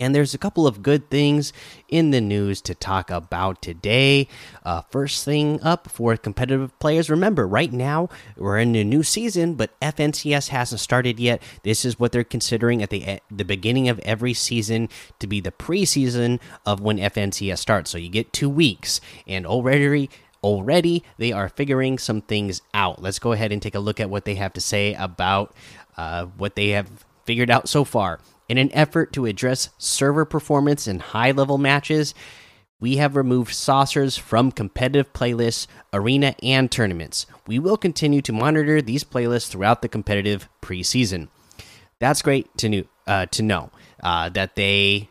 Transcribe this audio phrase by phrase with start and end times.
[0.00, 1.52] And there's a couple of good things
[1.88, 4.26] in the news to talk about today.
[4.64, 9.54] Uh, first thing up for competitive players, remember, right now we're in a new season,
[9.54, 11.42] but FNCS hasn't started yet.
[11.62, 15.52] This is what they're considering at the the beginning of every season to be the
[15.52, 17.90] preseason of when FNCS starts.
[17.90, 20.08] So you get two weeks, and already
[20.42, 23.02] already they are figuring some things out.
[23.02, 25.54] Let's go ahead and take a look at what they have to say about
[25.96, 28.20] uh, what they have figured out so far.
[28.50, 32.14] In an effort to address server performance in high level matches,
[32.80, 37.26] we have removed saucers from competitive playlists, arena, and tournaments.
[37.46, 41.28] We will continue to monitor these playlists throughout the competitive preseason.
[42.00, 43.70] That's great to know, uh, to know
[44.02, 45.10] uh, that they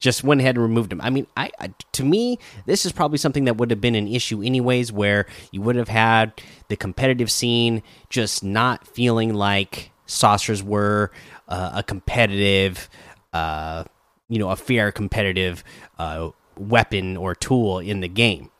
[0.00, 1.00] just went ahead and removed them.
[1.00, 4.08] I mean, I, I, to me, this is probably something that would have been an
[4.08, 6.32] issue anyways, where you would have had
[6.66, 11.10] the competitive scene just not feeling like saucers were
[11.48, 12.88] uh, a competitive,
[13.32, 13.84] uh,
[14.28, 15.64] you know, a fair competitive
[15.98, 18.50] uh, weapon or tool in the game.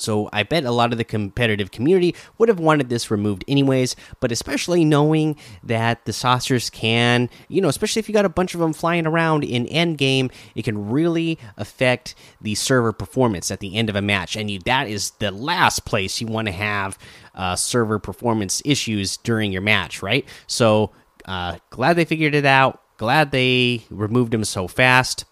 [0.00, 3.96] So I bet a lot of the competitive community would have wanted this removed anyways,
[4.20, 8.54] but especially knowing that the saucers can, you know, especially if you got a bunch
[8.54, 13.60] of them flying around in end game, it can really affect the server performance at
[13.60, 16.52] the end of a match, and you, that is the last place you want to
[16.52, 16.98] have
[17.34, 20.26] uh, server performance issues during your match, right?
[20.46, 20.92] So
[21.24, 22.82] uh, glad they figured it out.
[22.96, 25.24] Glad they removed them so fast.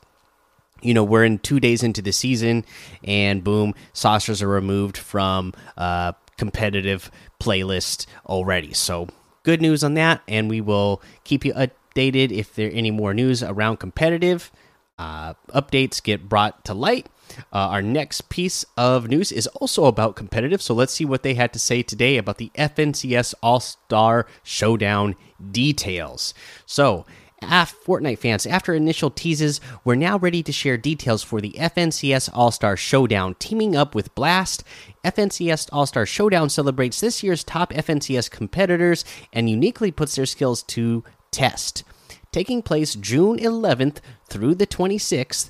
[0.81, 2.64] You know, we're in two days into the season,
[3.02, 7.11] and boom, saucers are removed from uh, competitive
[7.41, 8.73] playlist already.
[8.73, 9.08] So
[9.42, 13.13] good news on that, and we will keep you updated if there are any more
[13.13, 14.51] news around competitive
[14.98, 17.07] uh, updates get brought to light.
[17.52, 21.35] Uh, our next piece of news is also about competitive, so let's see what they
[21.35, 25.14] had to say today about the FNCS All Star Showdown
[25.51, 26.35] details.
[26.67, 27.07] So,
[27.43, 32.51] Fortnite fans, after initial teases, we're now ready to share details for the FNCS All
[32.51, 33.37] Star Showdown.
[33.39, 34.65] Teaming up with Blast,
[35.05, 40.63] FNCS All Star Showdown celebrates this year's top FNCS competitors and uniquely puts their skills
[40.65, 41.85] to test.
[42.31, 45.49] Taking place June 11th through the 26th,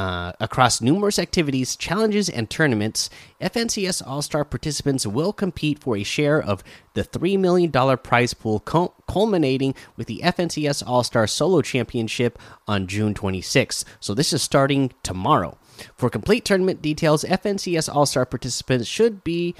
[0.00, 6.02] uh, across numerous activities, challenges, and tournaments, FNCS All Star participants will compete for a
[6.02, 12.38] share of the $3 million prize pool, culminating with the FNCS All Star Solo Championship
[12.66, 13.84] on June 26th.
[14.00, 15.58] So, this is starting tomorrow.
[15.94, 19.54] For complete tournament details, FNCS All Star participants should be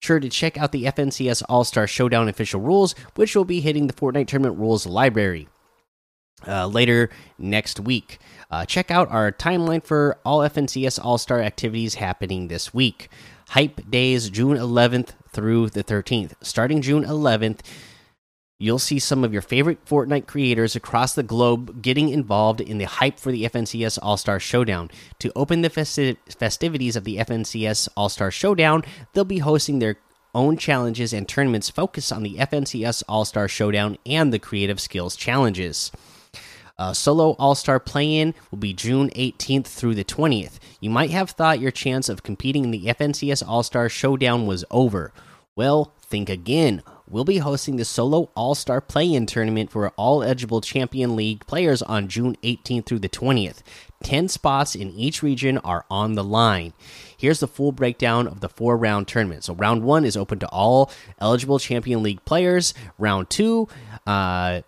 [0.00, 3.88] sure to check out the FNCS All Star Showdown official rules, which will be hitting
[3.88, 5.48] the Fortnite Tournament Rules library
[6.46, 8.18] uh, later next week.
[8.50, 13.08] Uh, check out our timeline for all FNCS All Star activities happening this week.
[13.50, 16.32] Hype Days, June 11th through the 13th.
[16.42, 17.60] Starting June 11th,
[18.58, 22.84] you'll see some of your favorite Fortnite creators across the globe getting involved in the
[22.84, 24.90] hype for the FNCS All Star Showdown.
[25.18, 29.96] To open the festi festivities of the FNCS All Star Showdown, they'll be hosting their
[30.34, 35.16] own challenges and tournaments focused on the FNCS All Star Showdown and the Creative Skills
[35.16, 35.90] Challenges.
[36.78, 40.58] Uh, solo All Star Play In will be June 18th through the 20th.
[40.80, 44.64] You might have thought your chance of competing in the FNCS All Star Showdown was
[44.70, 45.12] over.
[45.54, 46.82] Well, think again.
[47.08, 51.46] We'll be hosting the Solo All Star Play In tournament for all eligible Champion League
[51.46, 53.58] players on June 18th through the 20th.
[54.02, 56.72] 10 spots in each region are on the line.
[57.16, 59.44] Here's the full breakdown of the four round tournament.
[59.44, 60.90] So, round one is open to all
[61.20, 62.72] eligible Champion League players.
[62.98, 63.68] Round two,
[64.06, 64.62] uh,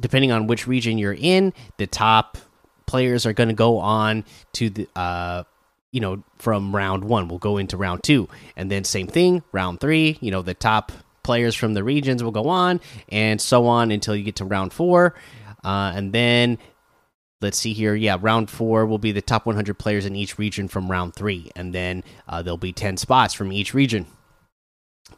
[0.00, 2.38] depending on which region you're in, the top
[2.86, 5.44] players are going to go on to the uh
[5.92, 9.78] you know from round 1 we'll go into round 2 and then same thing round
[9.78, 10.90] 3 you know the top
[11.22, 14.72] players from the regions will go on and so on until you get to round
[14.72, 15.14] 4
[15.62, 16.58] uh and then
[17.40, 20.66] let's see here yeah round 4 will be the top 100 players in each region
[20.66, 24.04] from round 3 and then uh, there'll be 10 spots from each region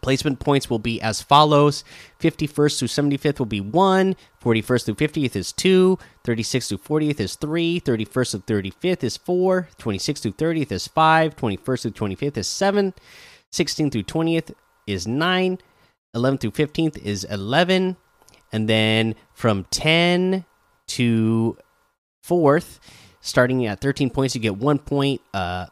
[0.01, 1.85] Placement points will be as follows
[2.21, 7.37] 51st through 75th will be 1, 41st through 50th is 2, 36th through 40th is
[7.37, 12.49] 3, 31st through 35th is 4, 26th through 30th is 5, 21st through 25th is
[12.49, 12.95] 7,
[13.53, 14.55] 16th through 20th
[14.87, 15.59] is 9,
[16.17, 17.97] 11th through 15th is 11,
[18.53, 20.45] and then from 10
[20.89, 21.57] to
[22.27, 22.79] 4th,
[23.21, 25.21] starting at 13 points, you get 1 point.
[25.33, 25.67] Uh,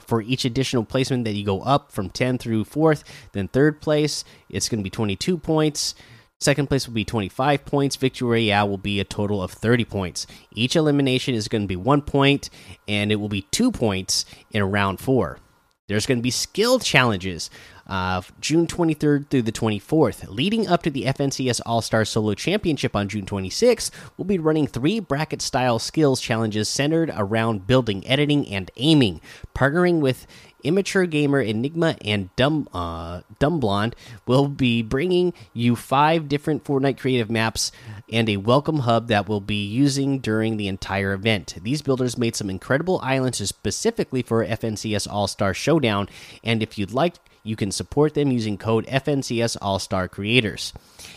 [0.00, 4.24] for each additional placement that you go up from 10 through 4th then third place
[4.48, 5.94] it's going to be 22 points
[6.42, 7.94] Second place will be 25 points.
[7.94, 10.26] Victory Royale will be a total of 30 points.
[10.52, 12.50] Each elimination is going to be one point,
[12.88, 15.38] and it will be two points in round four.
[15.86, 17.48] There's going to be skill challenges
[17.86, 20.28] uh, June 23rd through the 24th.
[20.28, 24.66] Leading up to the FNCS All Star Solo Championship on June 26th, we'll be running
[24.66, 29.20] three bracket style skills challenges centered around building, editing, and aiming.
[29.54, 30.26] Partnering with
[30.62, 33.96] Immature Gamer, Enigma, and Dumb uh, Dumb Blonde
[34.26, 37.72] will be bringing you five different Fortnite creative maps
[38.10, 41.56] and a welcome hub that we'll be using during the entire event.
[41.62, 46.08] These builders made some incredible islands specifically for FNCS All Star Showdown,
[46.44, 50.72] and if you'd like you can support them using code FNCS All Star Creators.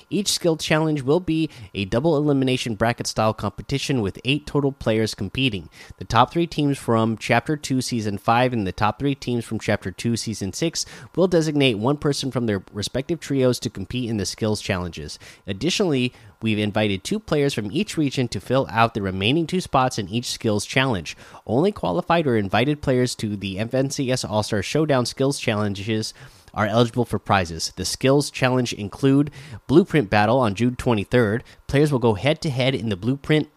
[0.10, 5.14] Each skill challenge will be a double elimination bracket style competition with eight total players
[5.16, 5.70] competing.
[5.98, 9.60] The top three teams from Chapter 2 Season 5 and the top three teams from
[9.60, 10.86] Chapter 2 Season 6
[11.16, 15.20] will designate one person from their respective trios to compete in the skills challenges.
[15.48, 19.98] Additionally, We've invited two players from each region to fill out the remaining two spots
[19.98, 21.16] in each skills challenge.
[21.46, 26.14] Only qualified or invited players to the FNCS All Star Showdown skills challenges
[26.54, 27.74] are eligible for prizes.
[27.76, 29.32] The skills challenge include
[29.68, 31.42] Blueprint Battle on June 23rd.
[31.68, 33.50] Players will go head to head in the Blueprint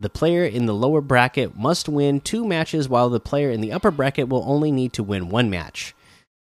[0.00, 3.72] the player in the lower bracket must win two matches, while the player in the
[3.72, 5.94] upper bracket will only need to win one match.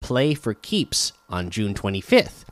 [0.01, 2.43] Play for keeps on June 25th.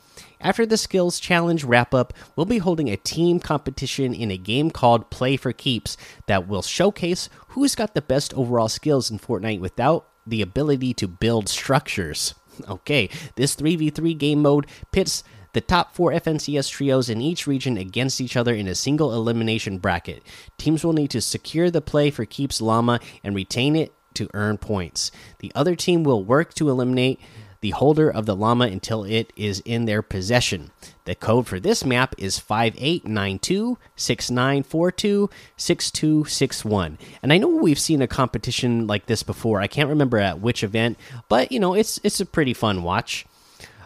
[0.43, 4.71] After the skills challenge wrap up, we'll be holding a team competition in a game
[4.71, 5.95] called Play for Keeps
[6.27, 11.07] that will showcase who's got the best overall skills in Fortnite without the ability to
[11.07, 12.35] build structures.
[12.69, 15.23] Okay, this 3v3 game mode pits
[15.53, 19.79] the top four FNCS trios in each region against each other in a single elimination
[19.79, 20.21] bracket.
[20.59, 24.59] Teams will need to secure the play for Keeps Llama and retain it to earn
[24.59, 25.11] points.
[25.39, 27.19] The other team will work to eliminate
[27.63, 30.69] the holder of the llama until it is in their possession.
[31.05, 36.97] The code for this map is 5892 6942 6261.
[37.23, 39.61] And I know we've seen a competition like this before.
[39.61, 43.25] I can't remember at which event, but you know, it's it's a pretty fun watch.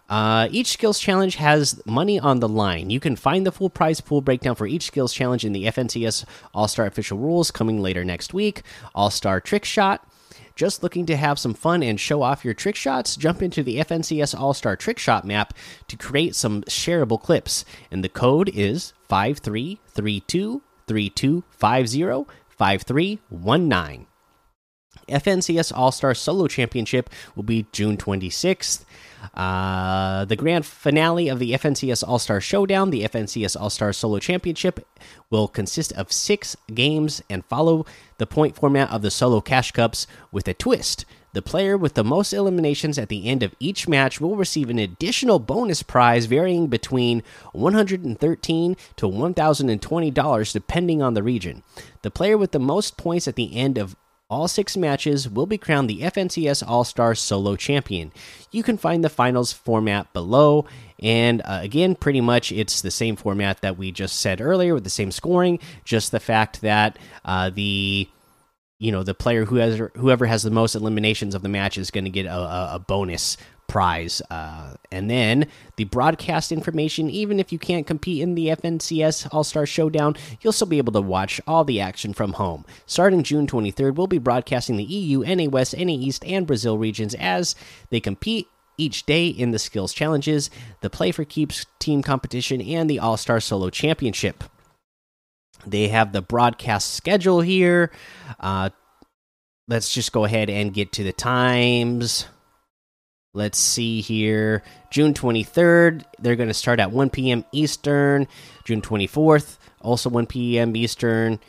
[0.09, 2.89] Uh, each skills challenge has money on the line.
[2.89, 6.25] You can find the full prize pool breakdown for each skills challenge in the FNCS
[6.51, 8.63] All Star official rules coming later next week.
[8.95, 10.03] All Star Trick Shot.
[10.57, 13.15] Just looking to have some fun and show off your trick shots?
[13.15, 15.53] Jump into the FNCS All Star Trick Shot map
[15.87, 17.63] to create some shareable clips.
[17.91, 24.07] And the code is 5332 5319.
[25.07, 28.83] FNCS All Star Solo Championship will be June 26th.
[29.33, 34.19] Uh, the grand finale of the FNCS All Star Showdown, the FNCS All Star Solo
[34.19, 34.87] Championship,
[35.29, 37.85] will consist of six games and follow
[38.17, 41.05] the point format of the Solo Cash Cups with a twist.
[41.33, 44.79] The player with the most eliminations at the end of each match will receive an
[44.79, 47.21] additional bonus prize varying between
[47.53, 51.61] 113 to $1,020 depending on the region.
[52.01, 53.95] The player with the most points at the end of
[54.29, 58.11] all six matches will be crowned the FNCS All Star Solo Champion.
[58.51, 60.65] You can find the finals format below.
[61.01, 64.83] And uh, again, pretty much it's the same format that we just said earlier with
[64.83, 68.09] the same scoring, just the fact that uh, the
[68.79, 71.91] you know the player who has whoever has the most eliminations of the match is
[71.91, 73.37] going to get a, a, a, bonus
[73.77, 74.23] prize.
[74.31, 79.43] Uh, and then the broadcast information, even if you can't compete in the FNCS All
[79.43, 82.65] Star Showdown, you'll still be able to watch all the action from home.
[82.87, 87.13] Starting June 23rd, we'll be broadcasting the EU, NA West, NA East, and Brazil regions
[87.19, 87.53] as
[87.91, 88.47] they compete
[88.79, 90.49] each day in the skills challenges,
[90.81, 94.43] the Play for Keeps team competition, and the All Star Solo Championship.
[95.67, 97.91] They have the broadcast schedule here.
[98.39, 98.71] Uh,
[99.67, 102.25] let's just go ahead and get to the times.
[103.37, 104.63] Let's see here.
[104.89, 107.45] June 23rd, they're going to start at 1 p.m.
[107.51, 108.27] Eastern.
[108.65, 110.75] June 24th, also 1 p.m.
[110.75, 111.39] Eastern.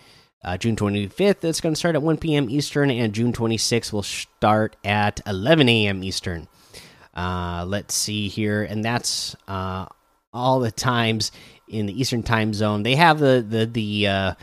[0.45, 2.51] Uh, June 25th, it's going to start at 1 p.m.
[2.51, 2.91] Eastern.
[2.91, 6.05] And June 26th will start at 11 a.m.
[6.05, 6.47] Eastern.
[7.15, 8.63] Uh, let's see here.
[8.65, 9.87] And that's uh,
[10.31, 11.33] all the times
[11.69, 12.83] in the Eastern time zone.
[12.83, 14.35] They have the the the uh,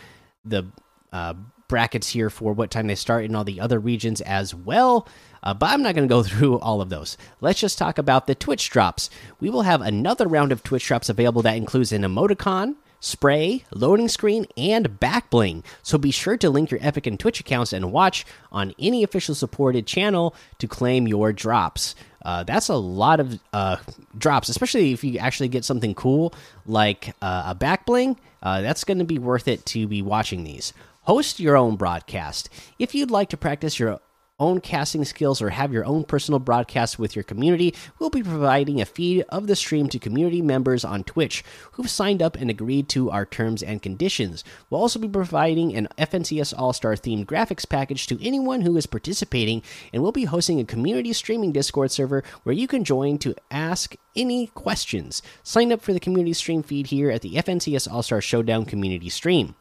[0.45, 0.65] the
[1.13, 1.35] uh,
[1.67, 5.07] brackets here for what time they start in all the other regions as well.
[5.45, 7.17] Uh, but I'm not going to go through all of those.
[7.39, 9.09] Let's just talk about the Twitch drops.
[9.39, 14.07] We will have another round of Twitch drops available that includes an emoticon, spray, loading
[14.07, 15.63] screen, and back bling.
[15.83, 19.35] So be sure to link your Epic and Twitch accounts and watch on any official
[19.35, 21.93] supported channel to claim your drops.
[22.23, 23.77] Uh, that's a lot of uh,
[24.17, 26.33] drops, especially if you actually get something cool
[26.65, 28.19] like uh, a back bling.
[28.41, 30.73] Uh, that's going to be worth it to be watching these.
[31.01, 32.49] Host your own broadcast.
[32.79, 33.99] If you'd like to practice your
[34.39, 38.81] own casting skills or have your own personal broadcast with your community, we'll be providing
[38.81, 42.89] a feed of the stream to community members on Twitch who've signed up and agreed
[42.89, 44.43] to our terms and conditions.
[44.69, 48.85] We'll also be providing an FNCS All Star themed graphics package to anyone who is
[48.85, 49.63] participating,
[49.93, 53.95] and we'll be hosting a community streaming Discord server where you can join to ask
[54.15, 55.21] any questions.
[55.43, 59.09] Sign up for the community stream feed here at the FNCS All Star Showdown community
[59.09, 59.55] stream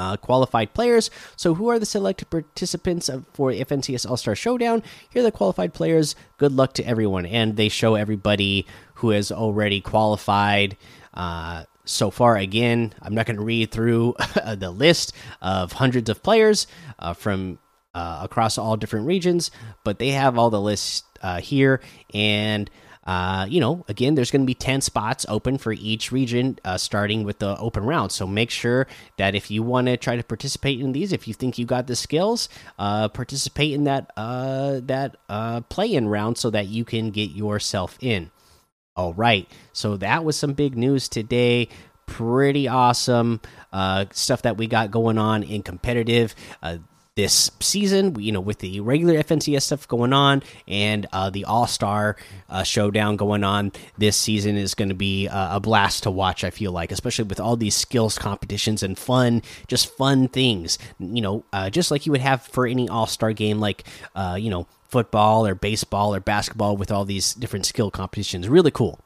[0.00, 1.10] uh, qualified players.
[1.36, 4.82] So, who are the selected participants for FNCS All Star Showdown?
[5.10, 6.16] Here are the qualified players.
[6.38, 7.26] Good luck to everyone.
[7.26, 10.76] And they show everybody who has already qualified.
[11.12, 14.14] Uh, so far, again, I'm not going to read through
[14.56, 16.66] the list of hundreds of players
[16.98, 17.58] uh, from
[17.94, 19.50] uh, across all different regions,
[19.84, 21.80] but they have all the lists uh, here.
[22.14, 22.70] And
[23.04, 26.76] uh, you know, again, there's going to be 10 spots open for each region, uh,
[26.76, 28.12] starting with the open round.
[28.12, 31.34] So make sure that if you want to try to participate in these, if you
[31.34, 36.50] think you got the skills, uh, participate in that uh, that uh, play-in round so
[36.50, 38.30] that you can get yourself in.
[38.96, 41.68] All right, so that was some big news today
[42.10, 43.40] pretty awesome
[43.72, 46.34] uh, stuff that we got going on in competitive.
[46.60, 46.78] Uh,
[47.20, 48.18] this season.
[48.18, 52.16] You know, with the regular FNCS stuff going on and uh, the All Star
[52.48, 56.44] uh, Showdown going on, this season is going to be uh, a blast to watch.
[56.44, 60.78] I feel like, especially with all these skills competitions and fun, just fun things.
[60.98, 63.84] You know, uh, just like you would have for any All Star game, like
[64.14, 68.48] uh, you know, football or baseball or basketball, with all these different skill competitions.
[68.48, 68.98] Really cool.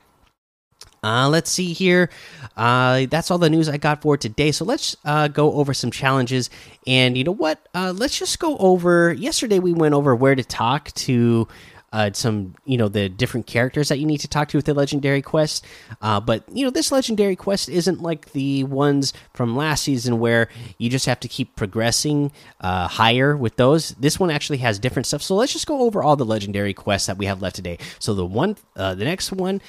[1.05, 2.09] Uh, let's see here.
[2.57, 4.53] Uh, that's all the news I got for today.
[4.53, 6.49] So let's uh, go over some challenges.
[6.87, 7.69] And you know what?
[7.75, 9.13] Uh, let's just go over.
[9.13, 11.47] Yesterday we went over where to talk to
[11.93, 14.73] uh, some, you know, the different characters that you need to talk to with the
[14.73, 15.65] legendary quest.
[16.01, 20.49] Uh, but you know, this legendary quest isn't like the ones from last season where
[20.79, 22.33] you just have to keep progressing
[22.63, 23.91] higher with those.
[23.91, 25.23] This one actually has different stuff.
[25.23, 27.79] So let's just go over all the legendary quests that we have left today.
[27.99, 29.61] So the one, the next one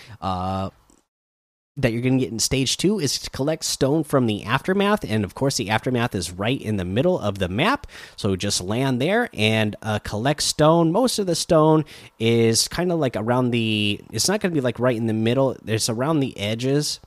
[1.78, 5.04] that you're going to get in stage two is to collect stone from the aftermath
[5.04, 7.88] and of course the aftermath is right in the middle of the map.
[8.16, 10.92] So just land there and uh, collect stone.
[10.92, 11.84] Most of the stone
[12.18, 15.14] is kind of like around the it's not going to be like right in the
[15.14, 17.00] middle it's around the edges.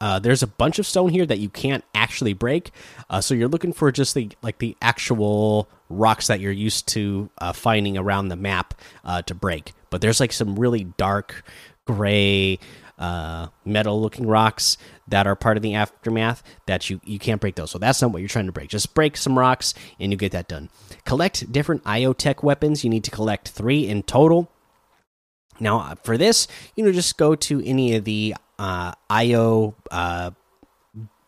[0.00, 2.72] Uh, there's a bunch of stone here that you can't actually break.
[3.08, 7.30] Uh, so you're looking for just the like the actual rocks that you're used to
[7.38, 9.72] uh, finding around the map uh, to break.
[9.90, 11.44] But there's like some really dark
[11.86, 12.58] gray
[13.02, 14.78] uh, metal looking rocks
[15.08, 17.72] that are part of the aftermath that you you can't break those.
[17.72, 18.68] So that's not what you're trying to break.
[18.68, 20.70] Just break some rocks and you get that done.
[21.04, 22.84] Collect different iotech weapons.
[22.84, 24.52] You need to collect three in total.
[25.58, 30.30] Now uh, for this you know just go to any of the uh, io uh,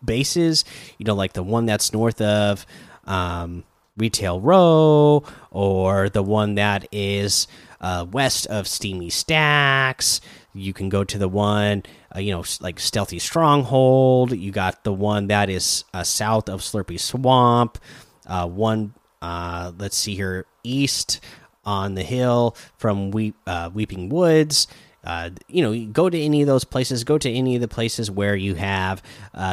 [0.04, 0.64] bases.
[0.98, 2.64] You know like the one that's north of
[3.04, 3.64] um,
[3.96, 7.48] retail row or the one that is
[7.80, 10.20] uh, west of steamy stacks
[10.54, 11.82] you can go to the one,
[12.14, 14.36] uh, you know, like Stealthy Stronghold.
[14.36, 17.78] You got the one that is uh, south of Slurpy Swamp.
[18.26, 21.20] Uh, one, uh, let's see here, east
[21.64, 23.12] on the hill from
[23.46, 24.68] uh, Weeping Woods.
[25.02, 27.04] Uh, you know, go to any of those places.
[27.04, 29.02] Go to any of the places where you have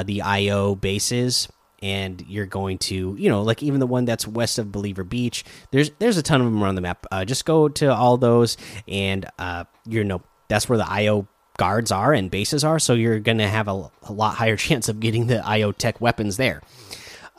[0.05, 1.47] the IO bases
[1.83, 5.43] and you're going to you know like even the one that's west of believer beach
[5.71, 8.55] there's there's a ton of them around the map uh, just go to all those
[8.87, 11.27] and uh you know that's where the io
[11.57, 14.99] guards are and bases are so you're gonna have a, a lot higher chance of
[14.99, 16.61] getting the io tech weapons there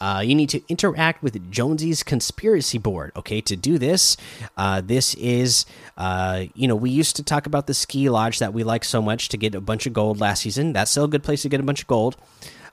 [0.02, 3.12] uh, you need to interact with Jonesy's conspiracy board.
[3.14, 4.16] Okay, to do this,
[4.56, 5.64] uh, this is,
[5.96, 9.00] uh, you know, we used to talk about the ski lodge that we like so
[9.00, 10.72] much to get a bunch of gold last season.
[10.72, 12.16] That's still a good place to get a bunch of gold.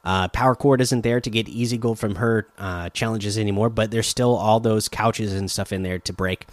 [0.03, 3.91] Uh, Power Chord isn't there to get easy gold from her uh, challenges anymore, but
[3.91, 6.47] there's still all those couches and stuff in there to break.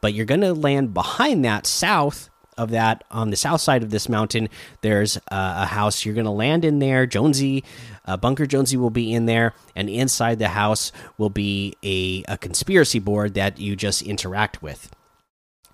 [0.00, 2.30] But you're going to land behind that south
[2.62, 4.48] of that on the south side of this mountain
[4.80, 7.62] there's uh, a house you're going to land in there jonesy
[8.06, 12.38] uh, bunker jonesy will be in there and inside the house will be a, a
[12.38, 14.90] conspiracy board that you just interact with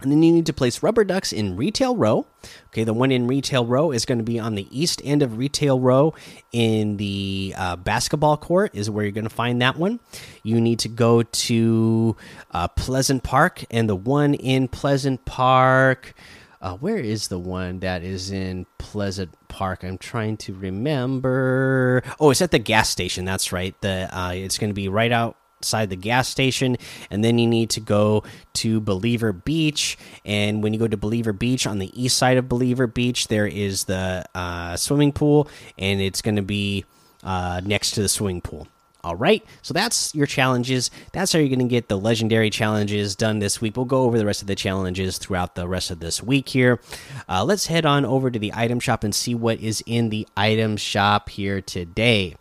[0.01, 2.27] and then you need to place rubber ducks in retail row.
[2.69, 5.39] Okay, the one in retail row is going to be on the east end of
[5.39, 6.15] retail row
[6.53, 9.99] in the uh, basketball court, is where you're going to find that one.
[10.45, 12.17] You need to go to
[12.53, 16.15] uh, Pleasant Park, and the one in Pleasant Park.
[16.61, 19.85] Uh, where is the one that is in Pleasant Park?
[19.85, 22.03] I'm trying to remember.
[22.19, 23.25] Oh, it's at the gas station.
[23.25, 23.81] That's right.
[23.81, 26.77] The uh, it's going to be right outside the gas station,
[27.11, 28.25] and then you need to go
[28.55, 29.97] to Believer Beach.
[30.25, 33.47] And when you go to Believer Beach, on the east side of Believer Beach, there
[33.47, 35.49] is the uh, swimming pool,
[35.79, 36.85] and it's going to be
[37.23, 38.67] uh, next to the swimming pool.
[39.05, 40.91] All right, so that's your challenges.
[41.13, 43.77] That's how you're going to get the legendary challenges done this week.
[43.77, 46.81] We'll go over the rest of the challenges throughout the rest of this week here.
[47.29, 50.27] Uh, let's head on over to the item shop and see what is in the
[50.37, 52.35] item shop here today.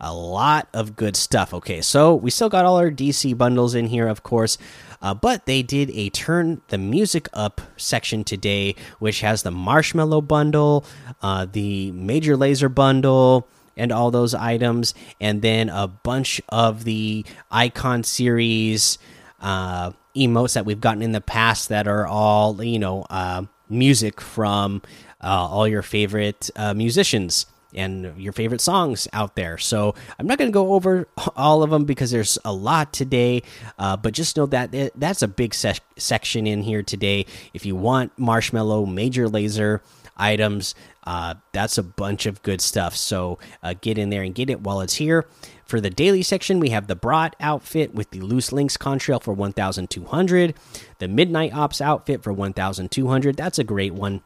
[0.00, 1.52] A lot of good stuff.
[1.52, 4.56] Okay, so we still got all our DC bundles in here, of course.
[5.02, 10.26] Uh, but they did a turn the music up section today, which has the Marshmello
[10.26, 10.84] bundle,
[11.22, 17.24] uh, the Major Lazer bundle, and all those items, and then a bunch of the
[17.50, 18.98] icon series
[19.40, 24.20] uh, emotes that we've gotten in the past that are all you know uh, music
[24.20, 24.82] from
[25.22, 29.58] uh, all your favorite uh, musicians and your favorite songs out there.
[29.58, 33.42] So I'm not going to go over all of them because there's a lot today,
[33.78, 37.26] uh, but just know that that's a big se section in here today.
[37.52, 39.80] If you want Marshmello, Major Lazer
[40.16, 40.74] items,
[41.04, 42.96] uh, that's a bunch of good stuff.
[42.96, 45.26] So uh, get in there and get it while it's here.
[45.66, 49.32] For the daily section, we have the Brat outfit with the Loose Links contrail for
[49.32, 50.54] 1,200,
[50.98, 53.36] the Midnight Ops outfit for 1,200.
[53.36, 54.22] That's a great one.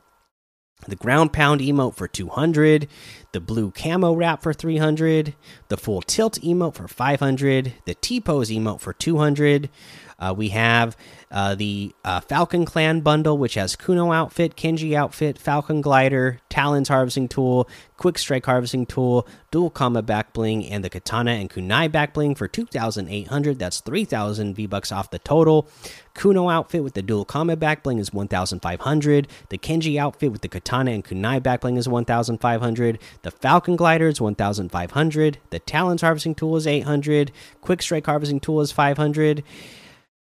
[0.86, 2.86] The Ground Pound emote for 200,
[3.32, 5.34] the Blue Camo wrap for 300,
[5.68, 9.70] the Full Tilt emote for 500, the T Pose emote for 200.
[10.18, 10.96] Uh, we have
[11.30, 16.88] uh, the uh, Falcon Clan bundle, which has Kuno outfit, Kenji outfit, Falcon glider, Talons
[16.88, 21.90] harvesting tool, Quick Strike harvesting tool, Dual Comma back bling, and the Katana and Kunai
[21.90, 23.58] back bling for 2,800.
[23.58, 25.68] That's 3,000 V bucks off the total.
[26.14, 29.28] Kuno outfit with the Dual Comma back bling is 1,500.
[29.50, 32.98] The Kenji outfit with the Katana and Kunai back bling is 1,500.
[33.22, 35.38] The Falcon glider is 1,500.
[35.50, 37.30] The Talons harvesting tool is 800.
[37.60, 39.44] Quick Strike harvesting tool is 500.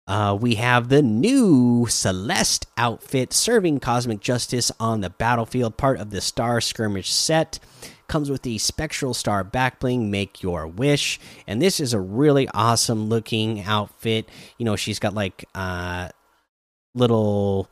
[0.07, 6.11] Uh, we have the new Celeste outfit serving cosmic justice on the battlefield, part of
[6.11, 7.59] the Star Skirmish set.
[8.07, 11.19] Comes with the Spectral Star backbling, Make Your Wish.
[11.45, 14.29] And this is a really awesome looking outfit.
[14.57, 16.07] You know, she's got like uh,
[16.95, 17.69] little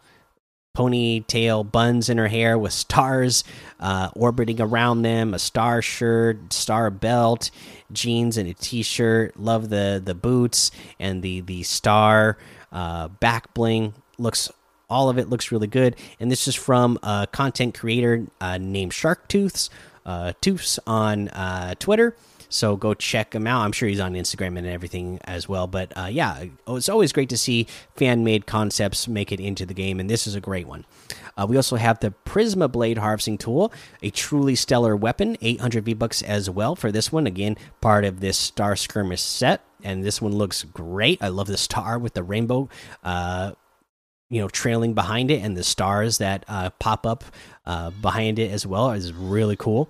[0.75, 3.43] ponytail buns in her hair with stars
[3.79, 7.49] uh, orbiting around them, a star shirt, star belt,
[7.91, 9.39] jeans, and a t-shirt.
[9.39, 12.37] Love the the boots and the the star
[12.71, 13.93] uh, back bling.
[14.17, 14.51] Looks
[14.89, 15.95] all of it looks really good.
[16.19, 19.69] And this is from a content creator uh, named Shark Tooths,
[20.05, 22.15] uh, Tooths on uh, Twitter.
[22.55, 23.61] So go check him out.
[23.61, 25.67] I'm sure he's on Instagram and everything as well.
[25.67, 29.73] But uh, yeah, it's always great to see fan made concepts make it into the
[29.73, 30.85] game, and this is a great one.
[31.37, 35.93] Uh, we also have the Prisma Blade harvesting tool, a truly stellar weapon, 800 V
[35.93, 37.27] bucks as well for this one.
[37.27, 41.21] Again, part of this Star Skirmish set, and this one looks great.
[41.21, 42.69] I love the star with the rainbow.
[43.03, 43.51] Uh,
[44.35, 47.23] you know, trailing behind it, and the stars that uh, pop up
[47.65, 49.89] uh, behind it as well is really cool.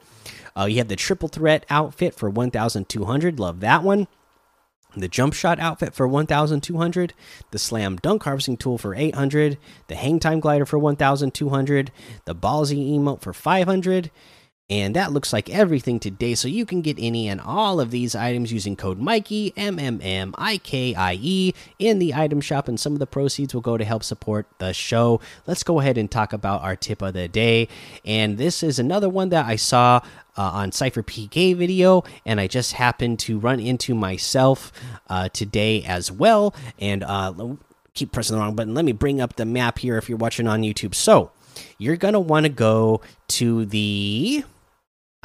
[0.55, 3.39] Uh, you have the triple threat outfit for 1,200.
[3.39, 4.07] Love that one.
[4.95, 7.13] The jump shot outfit for 1,200.
[7.49, 9.57] The slam dunk harvesting tool for 800.
[9.87, 11.91] The hang time glider for 1,200.
[12.25, 14.11] The ballsy emote for 500.
[14.67, 16.33] And that looks like everything today.
[16.33, 19.99] So you can get any and all of these items using code Mikey, M M
[20.01, 22.67] M I K I E, in the item shop.
[22.67, 25.21] And some of the proceeds will go to help support the show.
[25.45, 27.67] Let's go ahead and talk about our tip of the day.
[28.03, 30.01] And this is another one that I saw
[30.35, 34.73] uh, on SypherPK video, and I just happened to run into myself
[35.09, 36.55] uh, today as well.
[36.79, 37.33] And uh,
[37.93, 38.73] keep pressing the wrong button.
[38.73, 40.95] Let me bring up the map here if you're watching on YouTube.
[40.95, 41.31] So
[41.77, 44.43] you're gonna want to go to the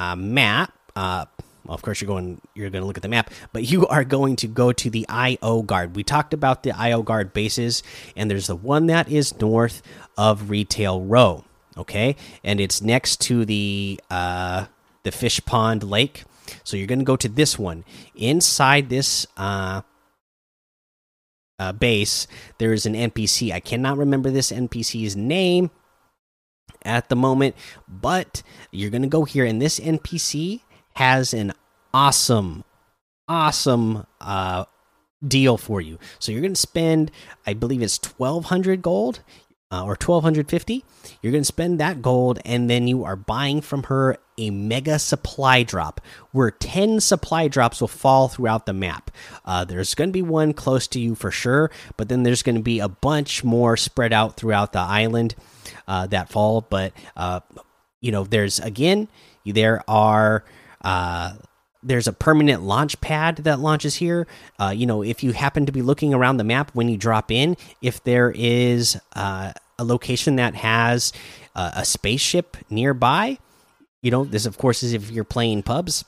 [0.01, 0.73] uh, map.
[0.97, 1.27] Uh,
[1.65, 2.41] well, of course, you're going.
[2.55, 5.07] You're going to look at the map, but you are going to go to the
[5.09, 5.95] IO guard.
[5.95, 7.83] We talked about the IO guard bases,
[8.17, 9.83] and there's the one that is north
[10.17, 11.45] of Retail Row.
[11.77, 14.67] Okay, and it's next to the uh,
[15.03, 16.25] the fish pond lake.
[16.65, 17.85] So you're going to go to this one.
[18.15, 19.83] Inside this uh,
[21.59, 22.27] uh, base,
[22.59, 23.53] there is an NPC.
[23.53, 25.71] I cannot remember this NPC's name
[26.85, 27.55] at the moment,
[27.88, 30.61] but you're going to go here, and this NPC
[30.95, 31.53] has an
[31.93, 32.64] awesome,
[33.29, 34.64] awesome uh,
[35.27, 35.99] deal for you.
[36.19, 37.11] So you're going to spend,
[37.47, 39.21] I believe it's 1200 gold
[39.73, 40.85] uh, or 1250
[41.23, 44.99] you're going to spend that gold and then you are buying from her a mega
[44.99, 46.01] supply drop
[46.33, 49.11] where 10 supply drops will fall throughout the map.
[49.45, 52.57] Uh, there's going to be one close to you for sure but then there's going
[52.57, 55.35] to be a bunch more spread out throughout the island
[55.90, 57.40] uh, that fall but uh,
[58.00, 59.09] you know there's again
[59.53, 60.44] there are
[60.83, 61.33] uh,
[61.83, 64.26] there's a permanent launch pad that launches here.
[64.59, 67.31] Uh, you know, if you happen to be looking around the map when you drop
[67.31, 71.12] in, if there is uh, a location that has
[71.55, 73.38] uh, a spaceship nearby,
[74.03, 76.05] you know, this of course is if you're playing pubs.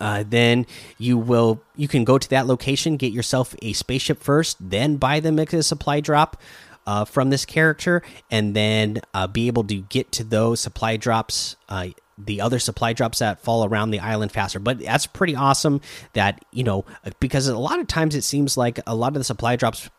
[0.00, 0.64] Uh, then
[0.96, 5.20] you will you can go to that location, get yourself a spaceship first, then buy
[5.20, 6.40] the mega supply drop
[6.86, 11.56] uh, from this character, and then uh, be able to get to those supply drops
[11.68, 14.58] uh, the other supply drops that fall around the island faster.
[14.58, 15.80] But that's pretty awesome
[16.12, 16.84] that, you know,
[17.20, 19.90] because a lot of times it seems like a lot of the supply drops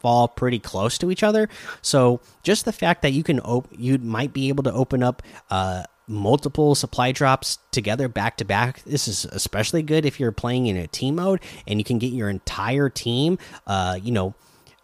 [0.00, 1.48] fall pretty close to each other.
[1.80, 5.84] So just the fact that you can you might be able to open up uh
[6.08, 10.76] multiple supply drops together back to back this is especially good if you're playing in
[10.76, 14.34] a team mode and you can get your entire team uh you know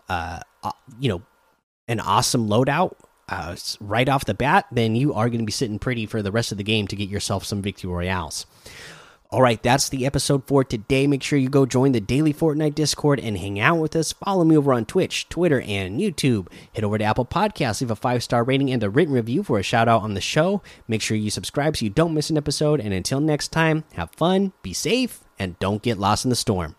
[0.08, 1.20] uh, uh you know
[1.88, 2.94] an awesome loadout
[3.28, 6.32] uh, right off the bat, then you are going to be sitting pretty for the
[6.32, 8.46] rest of the game to get yourself some victory royales.
[9.30, 11.06] All right, that's the episode for today.
[11.06, 14.10] Make sure you go join the daily Fortnite Discord and hang out with us.
[14.10, 16.48] Follow me over on Twitch, Twitter, and YouTube.
[16.74, 19.58] Head over to Apple Podcasts, leave a five star rating and a written review for
[19.58, 20.62] a shout out on the show.
[20.86, 22.80] Make sure you subscribe so you don't miss an episode.
[22.80, 26.76] And until next time, have fun, be safe, and don't get lost in the storm.